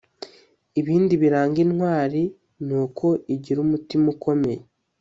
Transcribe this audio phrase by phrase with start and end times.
[0.79, 2.21] Ibindi biranga intwari
[2.65, 4.61] ni uko igira umutima ukomeye